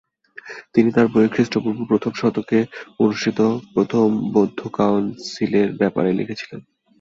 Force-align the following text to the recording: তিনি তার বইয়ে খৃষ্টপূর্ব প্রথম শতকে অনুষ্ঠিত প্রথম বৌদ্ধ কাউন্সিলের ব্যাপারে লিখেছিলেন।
তিনি 0.73 0.89
তার 0.91 1.07
বইয়ে 1.07 1.33
খৃষ্টপূর্ব 1.33 1.79
প্রথম 1.87 2.11
শতকে 2.15 2.59
অনুষ্ঠিত 2.99 3.39
প্রথম 3.73 4.05
বৌদ্ধ 4.33 4.59
কাউন্সিলের 4.77 5.69
ব্যাপারে 5.77 6.09
লিখেছিলেন। 6.19 6.59